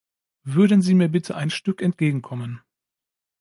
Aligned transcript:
Würden 0.45 0.81
Sie 0.81 0.95
mir 0.95 1.09
bitte 1.09 1.35
ein 1.35 1.51
Stück 1.51 1.79
entgegen 1.83 2.23
kommen? 2.23 2.59